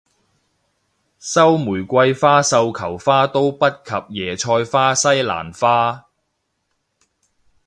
[1.19, 6.07] 收玫瑰花繡球花都不及椰菜花西蘭花